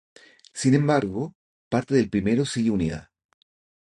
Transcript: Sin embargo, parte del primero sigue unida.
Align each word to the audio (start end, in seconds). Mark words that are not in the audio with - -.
Sin 0.51 0.73
embargo, 0.73 1.35
parte 1.69 1.93
del 1.93 2.09
primero 2.09 2.43
sigue 2.43 2.71
unida. 2.71 3.11